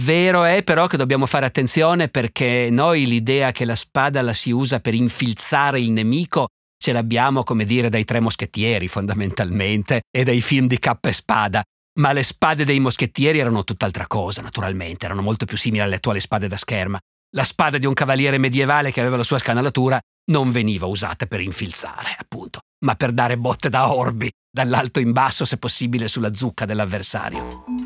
Vero 0.00 0.44
è 0.44 0.62
però 0.62 0.86
che 0.86 0.98
dobbiamo 0.98 1.24
fare 1.24 1.46
attenzione 1.46 2.08
perché 2.08 2.68
noi 2.70 3.06
l'idea 3.06 3.50
che 3.50 3.64
la 3.64 3.76
spada 3.76 4.20
la 4.20 4.34
si 4.34 4.50
usa 4.50 4.80
per 4.80 4.92
infilzare 4.92 5.80
il 5.80 5.90
nemico 5.90 6.48
ce 6.78 6.92
l'abbiamo, 6.92 7.42
come 7.42 7.64
dire, 7.64 7.88
dai 7.88 8.04
tre 8.04 8.20
moschettieri 8.20 8.88
fondamentalmente 8.88 10.02
e 10.10 10.22
dai 10.22 10.42
film 10.42 10.66
di 10.66 10.78
cappa 10.78 11.08
e 11.08 11.12
spada. 11.12 11.62
Ma 11.98 12.12
le 12.12 12.22
spade 12.22 12.66
dei 12.66 12.78
moschettieri 12.78 13.38
erano 13.38 13.64
tutt'altra 13.64 14.06
cosa, 14.06 14.42
naturalmente, 14.42 15.06
erano 15.06 15.22
molto 15.22 15.46
più 15.46 15.56
simili 15.56 15.82
alle 15.82 15.96
attuali 15.96 16.20
spade 16.20 16.46
da 16.46 16.58
scherma. 16.58 16.98
La 17.34 17.44
spada 17.44 17.78
di 17.78 17.86
un 17.86 17.94
cavaliere 17.94 18.36
medievale 18.36 18.92
che 18.92 19.00
aveva 19.00 19.16
la 19.16 19.22
sua 19.22 19.38
scanalatura 19.38 19.98
non 20.30 20.52
veniva 20.52 20.84
usata 20.84 21.24
per 21.24 21.40
infilzare, 21.40 22.14
appunto, 22.18 22.60
ma 22.84 22.96
per 22.96 23.12
dare 23.12 23.38
botte 23.38 23.70
da 23.70 23.90
orbi, 23.94 24.30
dall'alto 24.50 25.00
in 25.00 25.12
basso, 25.12 25.46
se 25.46 25.56
possibile, 25.56 26.06
sulla 26.06 26.34
zucca 26.34 26.66
dell'avversario. 26.66 27.85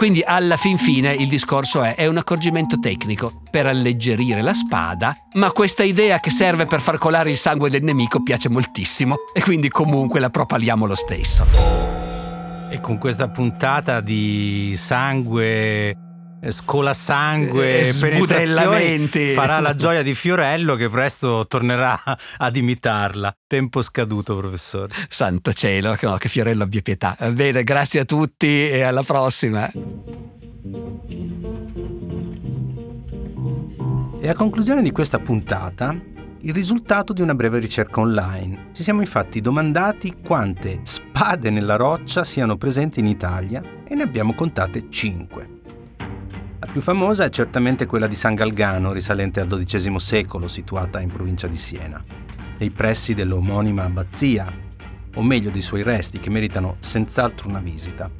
Quindi 0.00 0.22
alla 0.24 0.56
fin 0.56 0.78
fine 0.78 1.12
il 1.12 1.28
discorso 1.28 1.82
è, 1.82 1.94
è 1.94 2.06
un 2.06 2.16
accorgimento 2.16 2.78
tecnico 2.78 3.42
per 3.50 3.66
alleggerire 3.66 4.40
la 4.40 4.54
spada, 4.54 5.14
ma 5.34 5.52
questa 5.52 5.84
idea 5.84 6.20
che 6.20 6.30
serve 6.30 6.64
per 6.64 6.80
far 6.80 6.96
colare 6.96 7.30
il 7.30 7.36
sangue 7.36 7.68
del 7.68 7.82
nemico 7.82 8.22
piace 8.22 8.48
moltissimo 8.48 9.16
e 9.34 9.42
quindi 9.42 9.68
comunque 9.68 10.18
la 10.18 10.30
propaliamo 10.30 10.86
lo 10.86 10.94
stesso. 10.94 11.44
E 12.70 12.80
con 12.80 12.96
questa 12.96 13.28
puntata 13.28 14.00
di 14.00 14.74
sangue 14.74 15.94
scolasangue, 16.48 17.80
Eh, 17.80 17.92
sbudellamenti. 17.92 19.32
farà 19.32 19.60
la 19.60 19.74
gioia 19.74 20.02
di 20.02 20.14
Fiorello 20.14 20.74
che 20.74 20.88
presto 20.88 21.46
tornerà 21.46 22.00
ad 22.38 22.56
imitarla. 22.56 23.34
Tempo 23.46 23.82
scaduto, 23.82 24.36
professore. 24.36 24.92
Santo 25.08 25.52
cielo, 25.52 25.96
no, 26.00 26.16
che 26.16 26.28
Fiorello 26.28 26.62
abbia 26.62 26.80
pietà. 26.82 27.16
Bene, 27.32 27.62
grazie 27.64 28.00
a 28.00 28.04
tutti 28.04 28.68
e 28.68 28.82
alla 28.82 29.02
prossima. 29.02 29.70
E 34.22 34.28
a 34.28 34.34
conclusione 34.34 34.82
di 34.82 34.90
questa 34.90 35.18
puntata, 35.18 35.96
il 36.42 36.52
risultato 36.54 37.12
di 37.12 37.22
una 37.22 37.34
breve 37.34 37.58
ricerca 37.58 38.00
online. 38.00 38.68
Ci 38.74 38.82
siamo 38.82 39.00
infatti 39.00 39.40
domandati 39.40 40.16
quante 40.24 40.80
spade 40.84 41.50
nella 41.50 41.76
roccia 41.76 42.22
siano 42.24 42.56
presenti 42.56 43.00
in 43.00 43.06
Italia 43.06 43.62
e 43.86 43.94
ne 43.94 44.02
abbiamo 44.02 44.34
contate 44.34 44.86
5. 44.90 45.59
La 46.62 46.66
più 46.70 46.82
famosa 46.82 47.24
è 47.24 47.30
certamente 47.30 47.86
quella 47.86 48.06
di 48.06 48.14
San 48.14 48.34
Galgano, 48.34 48.92
risalente 48.92 49.40
al 49.40 49.48
XII 49.48 49.98
secolo, 49.98 50.46
situata 50.46 51.00
in 51.00 51.10
provincia 51.10 51.46
di 51.46 51.56
Siena, 51.56 52.02
nei 52.58 52.68
pressi 52.68 53.14
dell'omonima 53.14 53.84
abbazia, 53.84 54.46
o 55.14 55.22
meglio 55.22 55.48
dei 55.48 55.62
suoi 55.62 55.82
resti, 55.82 56.20
che 56.20 56.28
meritano 56.28 56.76
senz'altro 56.78 57.48
una 57.48 57.60
visita. 57.60 58.10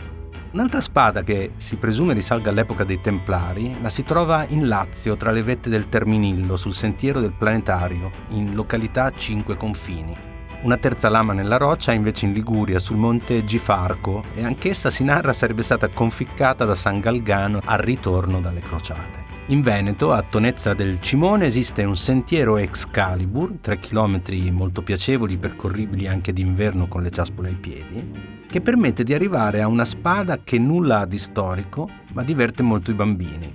Un'altra 0.52 0.80
spada 0.80 1.22
che 1.22 1.52
si 1.58 1.76
presume 1.76 2.14
risalga 2.14 2.48
all'epoca 2.48 2.84
dei 2.84 3.02
Templari 3.02 3.76
la 3.82 3.90
si 3.90 4.04
trova 4.04 4.46
in 4.48 4.68
Lazio 4.68 5.16
tra 5.16 5.32
le 5.32 5.42
vette 5.42 5.68
del 5.68 5.90
Terminillo 5.90 6.56
sul 6.56 6.72
sentiero 6.72 7.20
del 7.20 7.34
Planetario, 7.36 8.10
in 8.30 8.54
località 8.54 9.12
Cinque 9.12 9.54
Confini. 9.56 10.29
Una 10.62 10.76
terza 10.76 11.08
lama 11.08 11.32
nella 11.32 11.56
roccia 11.56 11.92
invece 11.92 12.26
in 12.26 12.34
Liguria 12.34 12.78
sul 12.78 12.98
monte 12.98 13.44
Gifarco 13.44 14.22
e 14.34 14.44
anch'essa 14.44 14.90
si 14.90 15.02
narra 15.04 15.32
sarebbe 15.32 15.62
stata 15.62 15.88
conficcata 15.88 16.66
da 16.66 16.74
San 16.74 17.00
Galgano 17.00 17.62
al 17.64 17.78
ritorno 17.78 18.40
dalle 18.40 18.60
crociate. 18.60 19.24
In 19.46 19.62
Veneto, 19.62 20.12
a 20.12 20.20
Tonezza 20.20 20.74
del 20.74 21.00
Cimone, 21.00 21.46
esiste 21.46 21.82
un 21.82 21.96
sentiero 21.96 22.58
Excalibur, 22.58 23.54
3 23.62 23.78
km 23.78 24.20
molto 24.52 24.82
piacevoli, 24.82 25.38
percorribili 25.38 26.06
anche 26.06 26.34
d'inverno 26.34 26.86
con 26.88 27.02
le 27.02 27.10
ciaspole 27.10 27.48
ai 27.48 27.54
piedi, 27.54 28.10
che 28.46 28.60
permette 28.60 29.02
di 29.02 29.14
arrivare 29.14 29.62
a 29.62 29.66
una 29.66 29.86
spada 29.86 30.40
che 30.44 30.58
nulla 30.58 31.00
ha 31.00 31.06
di 31.06 31.18
storico, 31.18 31.88
ma 32.12 32.22
diverte 32.22 32.62
molto 32.62 32.90
i 32.90 32.94
bambini. 32.94 33.50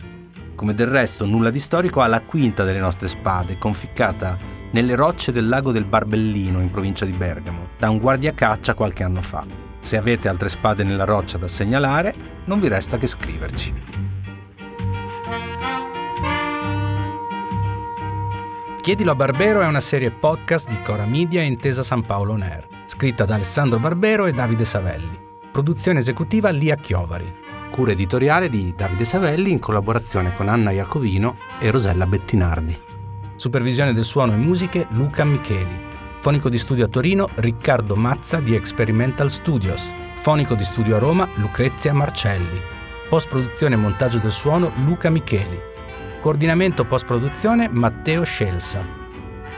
Come 0.56 0.74
del 0.74 0.88
resto 0.88 1.26
nulla 1.26 1.52
di 1.52 1.60
storico 1.60 2.02
ha 2.02 2.08
la 2.08 2.22
quinta 2.22 2.64
delle 2.64 2.80
nostre 2.80 3.08
spade, 3.08 3.60
conficcata 3.60 4.55
nelle 4.75 4.96
rocce 4.96 5.32
del 5.32 5.48
lago 5.48 5.72
del 5.72 5.86
Barbellino 5.86 6.60
in 6.60 6.70
provincia 6.70 7.05
di 7.05 7.13
Bergamo, 7.13 7.67
da 7.79 7.89
un 7.89 7.98
guardiacaccia 7.98 8.74
qualche 8.74 9.03
anno 9.03 9.22
fa. 9.22 9.46
Se 9.79 9.96
avete 9.96 10.27
altre 10.27 10.50
spade 10.50 10.84
nella 10.84 11.05
roccia 11.05 11.38
da 11.38 11.48
segnalare, 11.48 12.13
non 12.44 12.60
vi 12.60 12.67
resta 12.67 12.98
che 12.98 13.08
scriverci. 13.08 13.74
Chiedilo 18.82 19.12
a 19.12 19.15
Barbero 19.15 19.62
è 19.62 19.65
una 19.65 19.79
serie 19.79 20.12
podcast 20.12 20.67
di 20.67 20.82
Cora 20.84 21.05
Media 21.05 21.39
e 21.39 21.46
Intesa 21.46 21.82
San 21.82 22.01
Paolo 22.01 22.34
On 22.34 22.41
Air, 22.41 22.67
scritta 22.86 23.24
da 23.24 23.36
Alessandro 23.36 23.79
Barbero 23.79 24.25
e 24.25 24.34
Davide 24.34 24.65
Savelli. 24.65 25.17
Produzione 25.53 26.00
esecutiva 26.00 26.50
Lia 26.50 26.75
Chiovari. 26.75 27.34
Cura 27.70 27.91
editoriale 27.91 28.50
di 28.50 28.74
Davide 28.75 29.05
Savelli 29.05 29.51
in 29.51 29.60
collaborazione 29.60 30.34
con 30.34 30.50
Anna 30.50 30.72
Iacovino 30.72 31.38
e 31.60 31.72
Rosella 31.72 32.05
Bettinardi. 32.05 32.95
Supervisione 33.36 33.94
del 33.94 34.06
suono 34.06 34.34
e 34.34 34.38
musiche 34.38 34.88
Luca 34.92 35.25
Micheli. 35.25 35.94
Fonico 36.22 36.48
di 36.50 36.58
studio 36.58 36.86
a 36.86 36.88
Torino 36.88 37.27
Riccardo 37.36 37.96
Mazza 37.96 38.39
di 38.39 38.56
Experimental 38.56 39.30
Studios. 39.30 39.92
Fonico 40.22 40.56
di 40.56 40.63
studio 40.63 40.96
a 40.96 41.00
Roma 41.00 41.27
Lucrezia 41.36 41.94
Marcelli. 41.94 42.58
Post 43.10 43.27
produzione 43.27 43.75
e 43.75 43.77
montaggio 43.77 44.20
del 44.20 44.32
suono 44.32 44.72
Luca 44.86 45.10
Micheli. 45.10 45.60
Coordinamento 46.22 46.86
post-produzione 46.86 47.68
Matteo 47.70 48.24
Scelsa. 48.24 49.04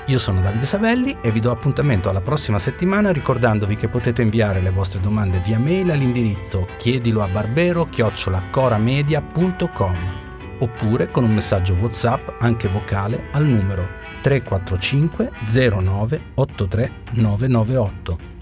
Io 0.08 0.18
sono 0.20 0.42
Davide 0.42 0.66
Savelli 0.66 1.16
e 1.22 1.32
vi 1.32 1.40
do 1.40 1.52
appuntamento 1.52 2.10
alla 2.10 2.22
prossima 2.22 2.60
settimana 2.60 3.12
ricordandovi 3.12 3.76
che 3.76 3.88
potete 3.88 4.24
inviare 4.24 4.62
le 4.62 4.72
vostre 4.72 5.00
domande 5.00 5.40
via 5.40 5.60
mail 5.60 5.92
all'indirizzo 5.92 6.68
chiedilo 6.78 7.22
a 7.22 7.28
barbero 7.28 7.86
chiocciolacoramedia.com 7.86 10.27
oppure 10.60 11.10
con 11.10 11.24
un 11.24 11.34
messaggio 11.34 11.74
WhatsApp 11.74 12.30
anche 12.40 12.68
vocale 12.68 13.28
al 13.32 13.46
numero 13.46 13.88
345 14.22 15.32
09 15.82 16.22
83 16.36 16.92
998. 17.12 18.37